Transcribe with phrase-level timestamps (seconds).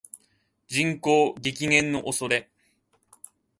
[0.67, 2.49] 人口激減の恐れ